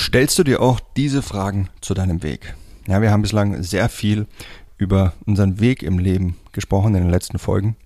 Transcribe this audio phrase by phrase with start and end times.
[0.00, 2.54] Stellst du dir auch diese Fragen zu deinem Weg?
[2.86, 4.26] Ja, wir haben bislang sehr viel
[4.78, 7.76] über unseren Weg im Leben gesprochen in den letzten Folgen.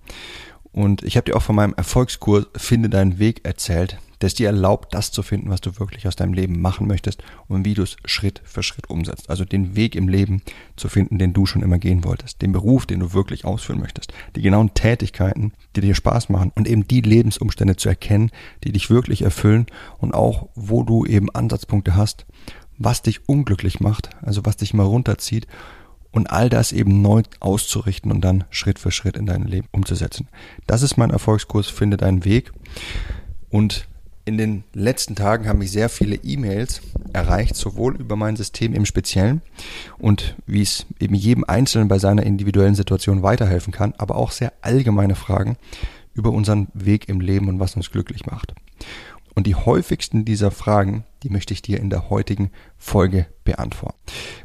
[0.71, 4.93] Und ich habe dir auch von meinem Erfolgskurs Finde deinen Weg erzählt, es dir erlaubt,
[4.93, 7.97] das zu finden, was du wirklich aus deinem Leben machen möchtest und wie du es
[8.05, 9.29] Schritt für Schritt umsetzt.
[9.29, 10.41] Also den Weg im Leben
[10.75, 14.13] zu finden, den du schon immer gehen wolltest, den Beruf, den du wirklich ausführen möchtest,
[14.35, 18.31] die genauen Tätigkeiten, die dir Spaß machen und eben die Lebensumstände zu erkennen,
[18.63, 22.25] die dich wirklich erfüllen und auch wo du eben Ansatzpunkte hast,
[22.77, 25.47] was dich unglücklich macht, also was dich mal runterzieht
[26.15, 30.29] und all das eben neu auszurichten und dann Schritt für Schritt in dein Leben umzusetzen.
[30.65, 32.53] Das ist mein Erfolgskurs, finde deinen Weg.
[33.49, 33.87] Und
[34.25, 36.81] in den letzten Tagen haben mich sehr viele E-Mails
[37.13, 39.41] erreicht, sowohl über mein System im Speziellen
[39.99, 44.51] und wie es eben jedem Einzelnen bei seiner individuellen Situation weiterhelfen kann, aber auch sehr
[44.61, 45.57] allgemeine Fragen
[46.15, 48.55] über unseren Weg im Leben und was uns glücklich macht.
[49.35, 53.99] Und die häufigsten dieser Fragen, die möchte ich dir in der heutigen Folge beantworten.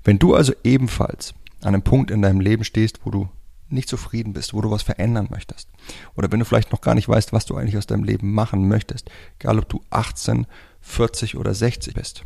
[0.04, 1.32] Wenn du also ebenfalls
[1.62, 3.28] an einem Punkt in deinem Leben stehst, wo du
[3.72, 5.68] nicht zufrieden bist, wo du was verändern möchtest.
[6.14, 8.68] Oder wenn du vielleicht noch gar nicht weißt, was du eigentlich aus deinem Leben machen
[8.68, 10.46] möchtest, egal ob du 18,
[10.80, 12.24] 40 oder 60 bist,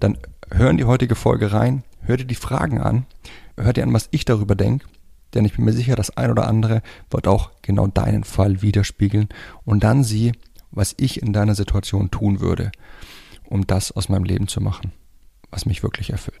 [0.00, 0.18] dann
[0.50, 3.06] hör in die heutige Folge rein, hör dir die Fragen an,
[3.56, 4.86] hör dir an, was ich darüber denke,
[5.34, 9.28] denn ich bin mir sicher, das ein oder andere wird auch genau deinen Fall widerspiegeln
[9.64, 10.32] und dann sieh,
[10.70, 12.72] was ich in deiner Situation tun würde,
[13.44, 14.92] um das aus meinem Leben zu machen,
[15.50, 16.40] was mich wirklich erfüllt.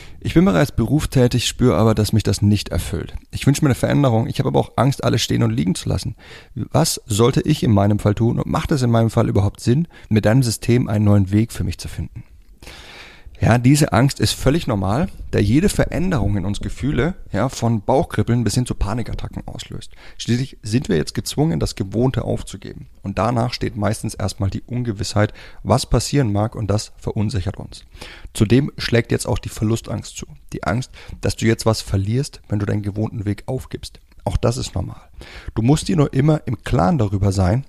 [0.23, 3.15] Ich bin bereits berufstätig, spüre aber, dass mich das nicht erfüllt.
[3.31, 5.89] Ich wünsche mir eine Veränderung, ich habe aber auch Angst, alles stehen und liegen zu
[5.89, 6.15] lassen.
[6.53, 9.87] Was sollte ich in meinem Fall tun und macht es in meinem Fall überhaupt Sinn,
[10.09, 12.23] mit deinem System einen neuen Weg für mich zu finden?
[13.41, 18.43] Ja, diese Angst ist völlig normal, da jede Veränderung in uns Gefühle, ja, von Bauchkribbeln
[18.43, 19.93] bis hin zu Panikattacken auslöst.
[20.19, 22.85] Schließlich sind wir jetzt gezwungen, das Gewohnte aufzugeben.
[23.01, 27.83] Und danach steht meistens erstmal die Ungewissheit, was passieren mag und das verunsichert uns.
[28.35, 30.27] Zudem schlägt jetzt auch die Verlustangst zu.
[30.53, 30.91] Die Angst,
[31.21, 33.99] dass du jetzt was verlierst, wenn du deinen gewohnten Weg aufgibst.
[34.23, 35.01] Auch das ist normal.
[35.55, 37.65] Du musst dir nur immer im Klaren darüber sein,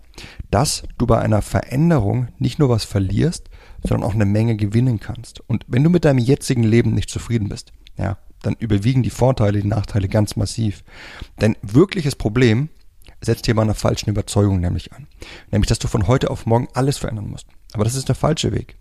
[0.51, 3.49] dass du bei einer Veränderung nicht nur was verlierst,
[3.83, 5.41] sondern auch eine Menge gewinnen kannst.
[5.49, 9.61] Und wenn du mit deinem jetzigen Leben nicht zufrieden bist, ja, dann überwiegen die Vorteile,
[9.61, 10.85] die Nachteile ganz massiv.
[11.39, 12.69] Dein wirkliches Problem
[13.21, 15.07] setzt hier bei einer falschen Überzeugung nämlich an.
[15.51, 17.47] Nämlich, dass du von heute auf morgen alles verändern musst.
[17.73, 18.77] Aber das ist der falsche Weg.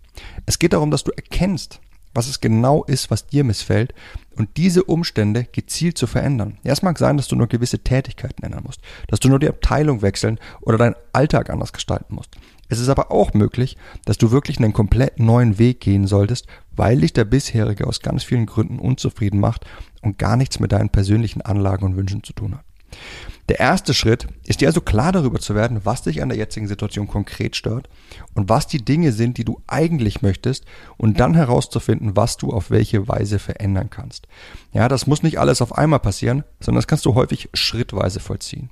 [0.46, 1.80] Es geht darum, dass du erkennst,
[2.14, 3.94] was es genau ist, was dir missfällt
[4.36, 6.58] und diese Umstände gezielt zu verändern.
[6.62, 9.48] Ja, es mag sein, dass du nur gewisse Tätigkeiten ändern musst, dass du nur die
[9.48, 12.36] Abteilung wechseln oder deinen Alltag anders gestalten musst.
[12.72, 17.02] Es ist aber auch möglich, dass du wirklich einen komplett neuen Weg gehen solltest, weil
[17.02, 19.66] dich der bisherige aus ganz vielen Gründen unzufrieden macht
[20.00, 22.64] und gar nichts mit deinen persönlichen Anlagen und Wünschen zu tun hat.
[23.50, 26.66] Der erste Schritt ist dir also klar darüber zu werden, was dich an der jetzigen
[26.66, 27.90] Situation konkret stört
[28.32, 30.64] und was die Dinge sind, die du eigentlich möchtest
[30.96, 34.28] und dann herauszufinden, was du auf welche Weise verändern kannst.
[34.72, 38.70] Ja, das muss nicht alles auf einmal passieren, sondern das kannst du häufig schrittweise vollziehen.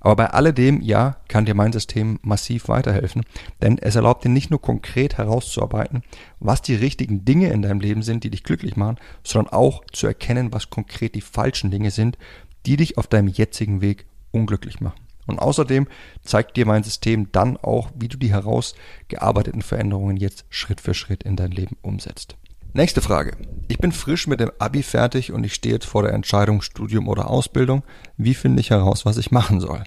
[0.00, 3.24] Aber bei alledem, ja, kann dir mein System massiv weiterhelfen,
[3.62, 6.02] denn es erlaubt dir nicht nur konkret herauszuarbeiten,
[6.40, 10.06] was die richtigen Dinge in deinem Leben sind, die dich glücklich machen, sondern auch zu
[10.06, 12.18] erkennen, was konkret die falschen Dinge sind,
[12.66, 15.00] die dich auf deinem jetzigen Weg unglücklich machen.
[15.26, 15.86] Und außerdem
[16.22, 21.22] zeigt dir mein System dann auch, wie du die herausgearbeiteten Veränderungen jetzt Schritt für Schritt
[21.22, 22.36] in dein Leben umsetzt.
[22.72, 23.36] Nächste Frage.
[23.68, 27.08] Ich bin frisch mit dem Abi fertig und ich stehe jetzt vor der Entscheidung Studium
[27.08, 27.82] oder Ausbildung.
[28.16, 29.84] Wie finde ich heraus, was ich machen soll?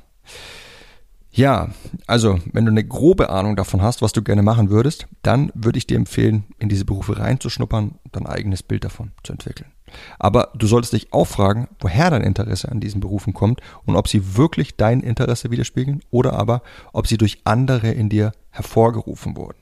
[1.33, 1.69] Ja,
[2.07, 5.77] also wenn du eine grobe Ahnung davon hast, was du gerne machen würdest, dann würde
[5.77, 9.71] ich dir empfehlen, in diese Berufe reinzuschnuppern und ein eigenes Bild davon zu entwickeln.
[10.19, 14.09] Aber du solltest dich auch fragen, woher dein Interesse an diesen Berufen kommt und ob
[14.09, 19.57] sie wirklich dein Interesse widerspiegeln oder aber ob sie durch andere in dir hervorgerufen wurden.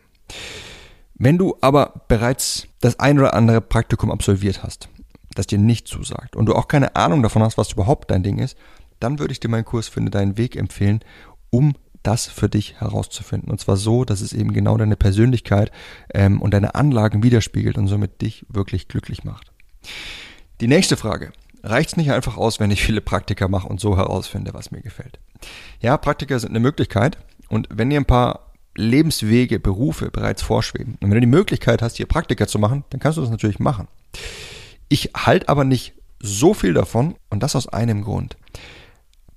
[1.15, 4.89] Wenn du aber bereits das ein oder andere Praktikum absolviert hast,
[5.35, 8.39] das dir nicht zusagt und du auch keine Ahnung davon hast, was überhaupt dein Ding
[8.39, 8.57] ist,
[8.99, 11.01] dann würde ich dir meinen Kurs Finde deinen Weg empfehlen,
[11.49, 11.73] um
[12.03, 13.51] das für dich herauszufinden.
[13.51, 15.71] Und zwar so, dass es eben genau deine Persönlichkeit
[16.13, 19.51] ähm, und deine Anlagen widerspiegelt und somit dich wirklich glücklich macht.
[20.61, 21.31] Die nächste Frage.
[21.61, 24.81] Reicht es nicht einfach aus, wenn ich viele Praktika mache und so herausfinde, was mir
[24.81, 25.19] gefällt?
[25.81, 27.17] Ja, Praktika sind eine Möglichkeit
[27.49, 31.97] und wenn dir ein paar Lebenswege, Berufe bereits vorschweben und wenn du die Möglichkeit hast,
[31.97, 33.89] hier Praktika zu machen, dann kannst du das natürlich machen.
[34.87, 38.37] Ich halte aber nicht so viel davon und das aus einem Grund.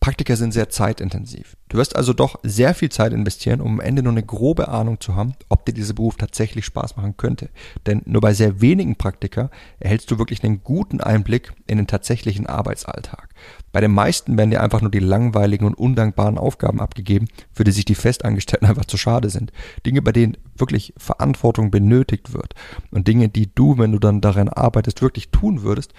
[0.02, 1.56] Praktika sind sehr zeitintensiv.
[1.68, 5.00] Du wirst also doch sehr viel Zeit investieren, um am Ende nur eine grobe Ahnung
[5.00, 7.50] zu haben, ob dir dieser Beruf tatsächlich Spaß machen könnte.
[7.86, 12.48] Denn nur bei sehr wenigen Praktika erhältst du wirklich einen guten Einblick in den tatsächlichen
[12.48, 13.28] Arbeitsalltag.
[13.70, 17.70] Bei den meisten werden dir einfach nur die langweiligen und undankbaren Aufgaben abgegeben, für die
[17.70, 19.52] sich die Festangestellten einfach zu schade sind.
[19.86, 22.56] Dinge, bei denen wirklich Verantwortung benötigt wird.
[22.90, 25.94] Und Dinge, die du, wenn du dann daran arbeitest, wirklich tun würdest,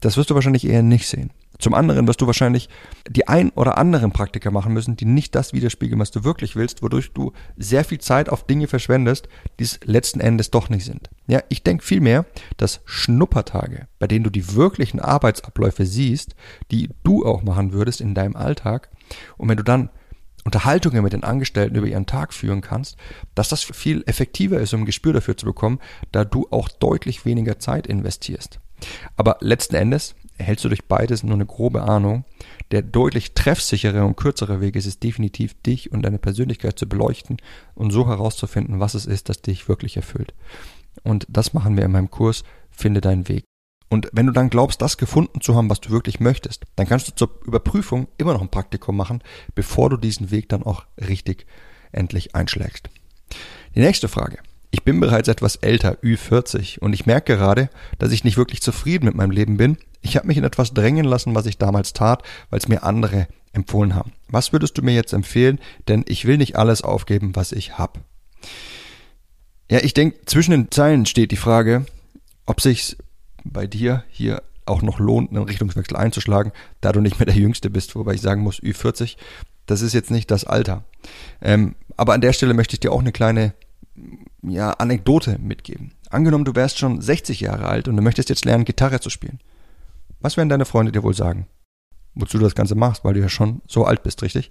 [0.00, 1.32] das wirst du wahrscheinlich eher nicht sehen.
[1.58, 2.68] Zum anderen wirst du wahrscheinlich
[3.08, 6.82] die ein oder anderen Praktika machen müssen, die nicht das widerspiegeln, was du wirklich willst,
[6.82, 11.10] wodurch du sehr viel Zeit auf Dinge verschwendest, die es letzten Endes doch nicht sind.
[11.26, 12.26] Ja, ich denke vielmehr,
[12.56, 16.34] dass Schnuppertage, bei denen du die wirklichen Arbeitsabläufe siehst,
[16.70, 18.90] die du auch machen würdest in deinem Alltag,
[19.36, 19.90] und wenn du dann
[20.44, 22.96] Unterhaltungen mit den Angestellten über ihren Tag führen kannst,
[23.34, 25.80] dass das viel effektiver ist, um ein Gespür dafür zu bekommen,
[26.12, 28.60] da du auch deutlich weniger Zeit investierst.
[29.16, 32.24] Aber letzten Endes erhältst du durch beides nur eine grobe Ahnung.
[32.70, 37.38] Der deutlich treffsichere und kürzere Weg ist es definitiv, dich und deine Persönlichkeit zu beleuchten
[37.74, 40.34] und so herauszufinden, was es ist, das dich wirklich erfüllt.
[41.02, 43.44] Und das machen wir in meinem Kurs Finde deinen Weg.
[43.88, 47.08] Und wenn du dann glaubst, das gefunden zu haben, was du wirklich möchtest, dann kannst
[47.08, 49.22] du zur Überprüfung immer noch ein Praktikum machen,
[49.54, 51.46] bevor du diesen Weg dann auch richtig
[51.92, 52.90] endlich einschlägst.
[53.74, 54.38] Die nächste Frage.
[54.76, 59.06] Ich bin bereits etwas älter, Ü40, und ich merke gerade, dass ich nicht wirklich zufrieden
[59.06, 59.78] mit meinem Leben bin.
[60.02, 63.26] Ich habe mich in etwas drängen lassen, was ich damals tat, weil es mir andere
[63.54, 64.12] empfohlen haben.
[64.28, 65.60] Was würdest du mir jetzt empfehlen?
[65.88, 68.00] Denn ich will nicht alles aufgeben, was ich habe.
[69.70, 71.86] Ja, ich denke, zwischen den Zeilen steht die Frage,
[72.44, 72.98] ob sich's
[73.44, 76.52] bei dir hier auch noch lohnt, einen Richtungswechsel einzuschlagen,
[76.82, 79.16] da du nicht mehr der Jüngste bist, wobei ich sagen muss, Ü40,
[79.64, 80.84] das ist jetzt nicht das Alter.
[81.40, 83.54] Ähm, aber an der Stelle möchte ich dir auch eine kleine
[84.50, 85.92] ja, Anekdote mitgeben.
[86.10, 89.40] Angenommen, du wärst schon 60 Jahre alt und du möchtest jetzt lernen, Gitarre zu spielen.
[90.20, 91.46] Was werden deine Freunde dir wohl sagen?
[92.14, 94.50] Wozu du das Ganze machst, weil du ja schon so alt bist, richtig?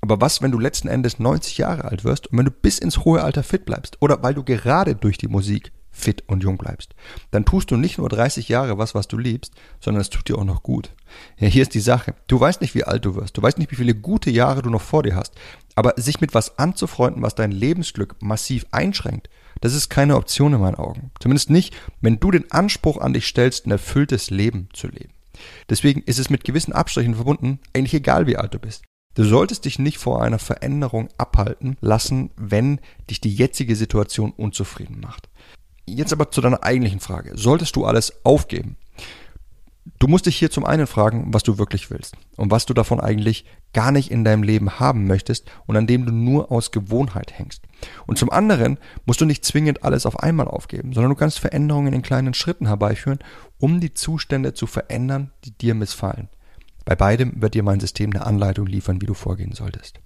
[0.00, 3.04] Aber was, wenn du letzten Endes 90 Jahre alt wirst und wenn du bis ins
[3.04, 3.98] hohe Alter fit bleibst?
[4.00, 6.94] Oder weil du gerade durch die Musik fit und jung bleibst?
[7.30, 10.38] Dann tust du nicht nur 30 Jahre was, was du liebst, sondern es tut dir
[10.38, 10.90] auch noch gut.
[11.38, 12.14] Ja, hier ist die Sache.
[12.26, 13.36] Du weißt nicht, wie alt du wirst.
[13.36, 15.34] Du weißt nicht, wie viele gute Jahre du noch vor dir hast.
[15.74, 19.30] Aber sich mit was anzufreunden, was dein Lebensglück massiv einschränkt,
[19.60, 21.10] das ist keine Option in meinen Augen.
[21.20, 25.12] Zumindest nicht, wenn du den Anspruch an dich stellst, ein erfülltes Leben zu leben.
[25.68, 28.82] Deswegen ist es mit gewissen Abstrichen verbunden, eigentlich egal wie alt du bist.
[29.14, 32.80] Du solltest dich nicht vor einer Veränderung abhalten lassen, wenn
[33.10, 35.28] dich die jetzige Situation unzufrieden macht.
[35.86, 37.32] Jetzt aber zu deiner eigentlichen Frage.
[37.36, 38.76] Solltest du alles aufgeben?
[39.98, 43.00] Du musst dich hier zum einen fragen, was du wirklich willst und was du davon
[43.00, 47.38] eigentlich gar nicht in deinem Leben haben möchtest und an dem du nur aus Gewohnheit
[47.38, 47.62] hängst.
[48.06, 51.92] Und zum anderen musst du nicht zwingend alles auf einmal aufgeben, sondern du kannst Veränderungen
[51.92, 53.20] in kleinen Schritten herbeiführen,
[53.58, 56.28] um die Zustände zu verändern, die dir missfallen.
[56.84, 60.00] Bei beidem wird dir mein System eine Anleitung liefern, wie du vorgehen solltest.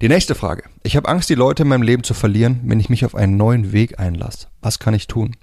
[0.00, 0.64] Die nächste Frage.
[0.82, 3.36] Ich habe Angst, die Leute in meinem Leben zu verlieren, wenn ich mich auf einen
[3.36, 4.48] neuen Weg einlasse.
[4.60, 5.36] Was kann ich tun?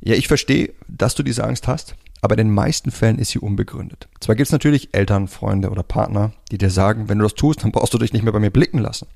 [0.00, 3.38] Ja, ich verstehe, dass du diese Angst hast aber in den meisten Fällen ist sie
[3.38, 4.08] unbegründet.
[4.20, 7.62] Zwar gibt es natürlich Eltern, Freunde oder Partner, die dir sagen, wenn du das tust,
[7.62, 9.06] dann brauchst du dich nicht mehr bei mir blicken lassen.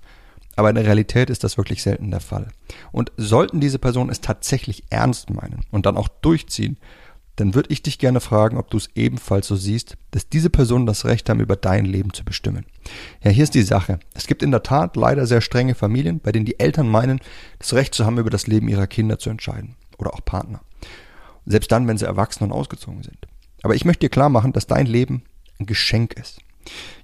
[0.54, 2.48] Aber in der Realität ist das wirklich selten der Fall.
[2.92, 6.76] Und sollten diese Personen es tatsächlich ernst meinen und dann auch durchziehen,
[7.36, 10.86] dann würde ich dich gerne fragen, ob du es ebenfalls so siehst, dass diese Personen
[10.86, 12.66] das Recht haben, über dein Leben zu bestimmen.
[13.22, 14.00] Ja, hier ist die Sache.
[14.14, 17.20] Es gibt in der Tat leider sehr strenge Familien, bei denen die Eltern meinen,
[17.58, 19.76] das Recht zu haben, über das Leben ihrer Kinder zu entscheiden.
[19.98, 20.60] Oder auch Partner.
[21.46, 23.26] Selbst dann, wenn sie erwachsen und ausgezogen sind.
[23.62, 25.22] Aber ich möchte dir klar machen, dass dein Leben
[25.58, 26.40] ein Geschenk ist.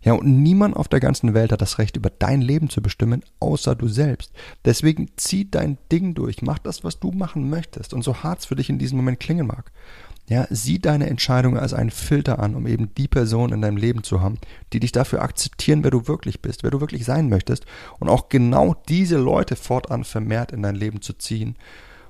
[0.02, 3.22] Ja, und niemand auf der ganzen Welt hat das Recht, über dein Leben zu bestimmen,
[3.40, 4.32] außer du selbst.
[4.64, 8.46] Deswegen zieh dein Ding durch, mach das, was du machen möchtest und so hart es
[8.46, 9.72] für dich in diesem Moment klingen mag.
[10.28, 14.02] Ja, sieh deine Entscheidung als einen Filter an, um eben die Person in deinem Leben
[14.02, 14.38] zu haben,
[14.74, 17.64] die dich dafür akzeptieren, wer du wirklich bist, wer du wirklich sein möchtest
[17.98, 21.56] und auch genau diese Leute fortan vermehrt in dein Leben zu ziehen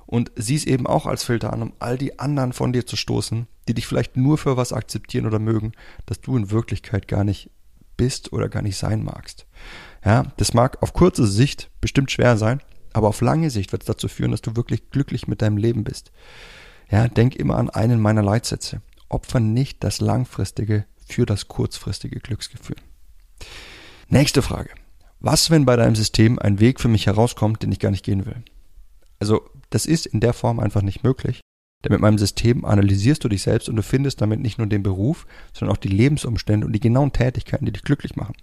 [0.05, 2.97] und sieh es eben auch als Filter an, um all die anderen von dir zu
[2.97, 5.73] stoßen, die dich vielleicht nur für was akzeptieren oder mögen,
[6.07, 7.51] dass du in Wirklichkeit gar nicht
[7.97, 9.45] bist oder gar nicht sein magst.
[10.03, 12.61] Ja, das mag auf kurze Sicht bestimmt schwer sein,
[12.93, 15.83] aber auf lange Sicht wird es dazu führen, dass du wirklich glücklich mit deinem Leben
[15.83, 16.11] bist.
[16.89, 18.81] Ja, denk immer an einen meiner Leitsätze.
[19.07, 22.77] Opfer nicht das langfristige für das kurzfristige Glücksgefühl.
[24.07, 24.71] Nächste Frage.
[25.19, 28.25] Was, wenn bei deinem System ein Weg für mich herauskommt, den ich gar nicht gehen
[28.25, 28.43] will?
[29.19, 31.41] Also das ist in der Form einfach nicht möglich.
[31.83, 34.83] Denn mit meinem System analysierst du dich selbst und du findest damit nicht nur den
[34.83, 38.35] Beruf, sondern auch die Lebensumstände und die genauen Tätigkeiten, die dich glücklich machen.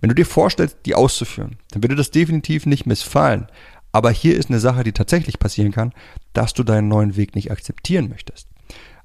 [0.00, 3.46] Wenn du dir vorstellst, die auszuführen, dann dir das definitiv nicht missfallen.
[3.92, 5.92] Aber hier ist eine Sache, die tatsächlich passieren kann,
[6.34, 8.48] dass du deinen neuen Weg nicht akzeptieren möchtest.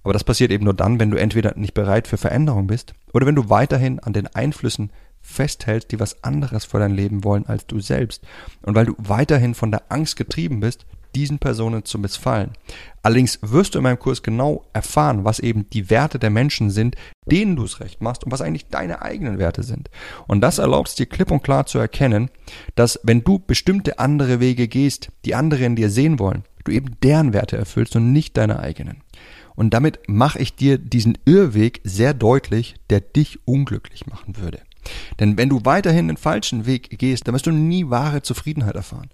[0.04, 3.26] Aber das passiert eben nur dann, wenn du entweder nicht bereit für Veränderung bist oder
[3.26, 7.68] wenn du weiterhin an den Einflüssen festhältst, die was anderes für dein Leben wollen als
[7.68, 8.24] du selbst.
[8.62, 10.86] Und weil du weiterhin von der Angst getrieben bist,
[11.16, 12.52] diesen Personen zu missfallen.
[13.02, 16.96] Allerdings wirst du in meinem Kurs genau erfahren, was eben die Werte der Menschen sind,
[17.26, 19.90] denen du es recht machst und was eigentlich deine eigenen Werte sind.
[20.28, 22.30] Und das erlaubt es dir klipp und klar zu erkennen,
[22.76, 26.98] dass wenn du bestimmte andere Wege gehst, die andere in dir sehen wollen, du eben
[27.02, 29.04] deren Werte erfüllst und nicht deine eigenen.
[29.56, 34.62] Und damit mache ich dir diesen Irrweg sehr deutlich, der dich unglücklich machen würde.
[35.20, 39.10] Denn wenn du weiterhin den falschen Weg gehst, dann wirst du nie wahre Zufriedenheit erfahren.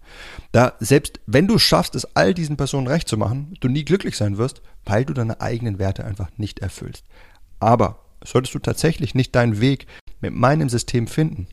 [0.52, 4.18] Da selbst wenn du schaffst, es all diesen Personen recht zu machen, du nie glücklich
[4.18, 7.06] sein wirst, weil du deine eigenen Werte einfach nicht erfüllst.
[7.60, 9.88] Aber solltest du tatsächlich nicht deinen Weg
[10.22, 11.48] mit meinem System finden,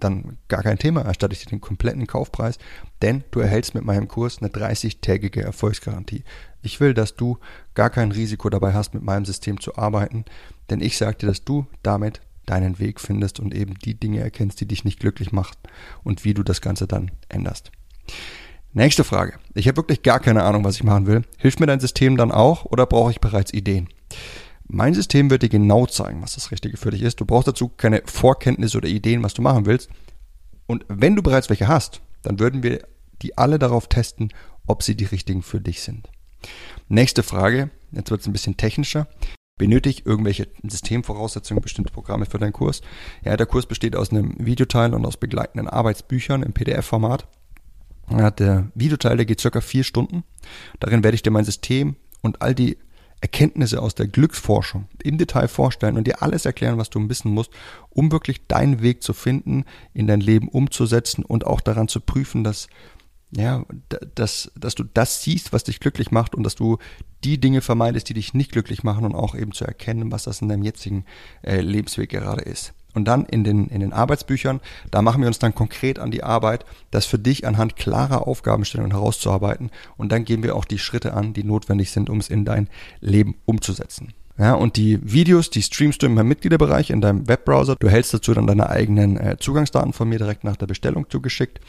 [0.00, 2.58] dann gar kein Thema, erstatte ich dir den kompletten Kaufpreis,
[3.02, 6.22] denn du erhältst mit meinem Kurs eine 30-tägige Erfolgsgarantie.
[6.62, 7.38] Ich will, dass du
[7.74, 10.24] gar kein Risiko dabei hast, mit meinem System zu arbeiten,
[10.70, 14.60] denn ich sage dir, dass du damit deinen Weg findest und eben die Dinge erkennst,
[14.60, 15.56] die dich nicht glücklich machen
[16.04, 17.70] und wie du das Ganze dann änderst.
[18.72, 19.38] Nächste Frage.
[19.54, 21.22] Ich habe wirklich gar keine Ahnung, was ich machen will.
[21.38, 23.88] Hilft mir dein System dann auch oder brauche ich bereits Ideen?
[24.66, 27.20] Mein System wird dir genau zeigen, was das Richtige für dich ist.
[27.20, 29.88] Du brauchst dazu keine Vorkenntnisse oder Ideen, was du machen willst.
[30.66, 32.82] Und wenn du bereits welche hast, dann würden wir
[33.22, 34.32] die alle darauf testen,
[34.66, 36.10] ob sie die richtigen für dich sind.
[36.88, 37.70] Nächste Frage.
[37.90, 39.08] Jetzt wird es ein bisschen technischer
[39.58, 42.80] benötigt irgendwelche Systemvoraussetzungen, bestimmte Programme für deinen Kurs.
[43.24, 47.26] Ja, der Kurs besteht aus einem Videoteil und aus begleitenden Arbeitsbüchern im PDF-Format.
[48.10, 50.24] Ja, der Videoteil, der geht circa vier Stunden.
[50.80, 52.78] Darin werde ich dir mein System und all die
[53.20, 57.50] Erkenntnisse aus der Glücksforschung im Detail vorstellen und dir alles erklären, was du wissen musst,
[57.90, 62.44] um wirklich deinen Weg zu finden, in dein Leben umzusetzen und auch daran zu prüfen,
[62.44, 62.68] dass
[63.30, 63.64] ja,
[64.14, 66.78] dass, dass du das siehst, was dich glücklich macht und dass du
[67.24, 70.40] die Dinge vermeidest, die dich nicht glücklich machen und auch eben zu erkennen, was das
[70.40, 71.04] in deinem jetzigen
[71.42, 72.72] äh, Lebensweg gerade ist.
[72.94, 76.24] Und dann in den, in den Arbeitsbüchern, da machen wir uns dann konkret an die
[76.24, 79.70] Arbeit, das für dich anhand klarer Aufgabenstellungen herauszuarbeiten.
[79.96, 82.68] Und dann gehen wir auch die Schritte an, die notwendig sind, um es in dein
[83.00, 84.14] Leben umzusetzen.
[84.38, 87.76] Ja, und die Videos, die streamst du meinem Mitgliederbereich in deinem Webbrowser.
[87.78, 91.60] Du hältst dazu dann deine eigenen äh, Zugangsdaten von mir direkt nach der Bestellung zugeschickt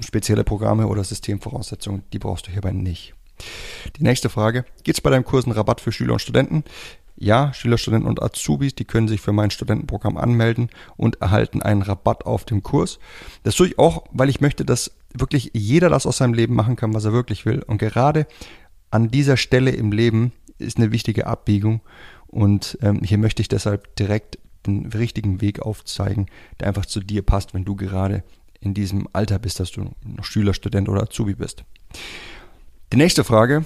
[0.00, 3.14] spezielle Programme oder Systemvoraussetzungen, die brauchst du hierbei nicht.
[3.96, 6.64] Die nächste Frage, gibt es bei deinem Kurs einen Rabatt für Schüler und Studenten?
[7.16, 11.82] Ja, Schüler, Studenten und Azubis, die können sich für mein Studentenprogramm anmelden und erhalten einen
[11.82, 12.98] Rabatt auf dem Kurs.
[13.44, 16.74] Das tue ich auch, weil ich möchte, dass wirklich jeder das aus seinem Leben machen
[16.76, 17.62] kann, was er wirklich will.
[17.62, 18.26] Und gerade
[18.90, 21.82] an dieser Stelle im Leben ist eine wichtige Abbiegung.
[22.26, 26.26] Und ähm, hier möchte ich deshalb direkt den richtigen Weg aufzeigen,
[26.58, 28.24] der einfach zu dir passt, wenn du gerade
[28.64, 31.64] in diesem Alter bist, dass du noch Schüler, Student oder Azubi bist.
[32.92, 33.64] Die nächste Frage.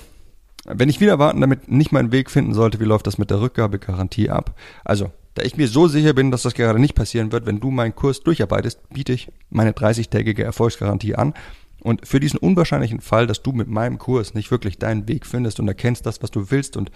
[0.65, 3.41] Wenn ich wieder warten damit nicht meinen Weg finden sollte, wie läuft das mit der
[3.41, 4.55] Rückgabegarantie ab?
[4.85, 7.71] Also, da ich mir so sicher bin, dass das gerade nicht passieren wird, wenn du
[7.71, 11.33] meinen Kurs durcharbeitest, biete ich meine 30-tägige Erfolgsgarantie an.
[11.81, 15.61] Und für diesen unwahrscheinlichen Fall, dass du mit meinem Kurs nicht wirklich deinen Weg findest
[15.61, 16.91] und erkennst das, was du willst und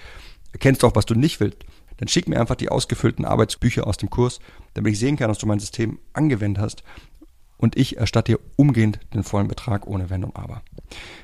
[0.52, 1.58] erkennst auch, was du nicht willst,
[1.98, 4.40] dann schick mir einfach die ausgefüllten Arbeitsbücher aus dem Kurs,
[4.74, 6.82] damit ich sehen kann, dass du mein System angewendet hast
[7.62, 10.62] und ich erstatte dir umgehend den vollen Betrag ohne Wenn und Aber.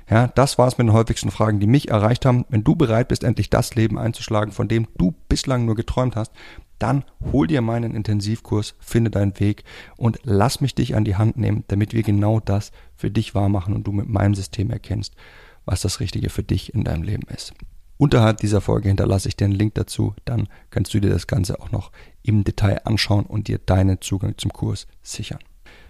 [0.09, 2.47] Ja, das war es mit den häufigsten Fragen, die mich erreicht haben.
[2.49, 6.33] Wenn du bereit bist, endlich das Leben einzuschlagen, von dem du bislang nur geträumt hast,
[6.79, 9.65] dann hol dir meinen Intensivkurs, finde deinen Weg
[9.97, 13.75] und lass mich dich an die Hand nehmen, damit wir genau das für dich wahrmachen
[13.75, 15.17] und du mit meinem System erkennst,
[15.65, 17.53] was das Richtige für dich in deinem Leben ist.
[17.97, 21.61] Unterhalb dieser Folge hinterlasse ich dir einen Link dazu, dann kannst du dir das Ganze
[21.61, 21.91] auch noch
[22.23, 25.41] im Detail anschauen und dir deinen Zugang zum Kurs sichern.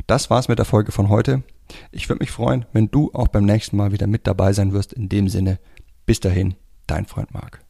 [0.08, 1.42] Das war's mit der Folge von heute.
[1.92, 4.94] Ich würde mich freuen, wenn du auch beim nächsten Mal wieder mit dabei sein wirst.
[4.94, 5.58] In dem Sinne,
[6.06, 6.54] bis dahin,
[6.86, 7.60] dein Freund Marc.